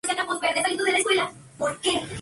Actualmente 0.09 0.59
es 0.61 0.65
articulista 0.65 0.97
del 0.97 1.03
Periódico 1.19 1.33
La 1.59 1.77
Jornada. 1.99 2.07